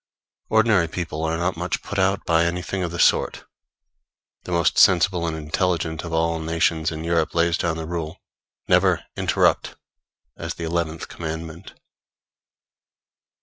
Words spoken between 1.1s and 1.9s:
are not much